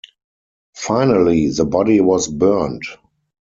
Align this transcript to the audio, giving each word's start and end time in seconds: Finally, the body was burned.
Finally, 0.77 1.49
the 1.51 1.63
body 1.63 2.01
was 2.01 2.27
burned. 2.27 2.81